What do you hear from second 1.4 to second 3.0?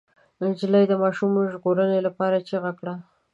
ژغورنې لپاره چيغه کړه.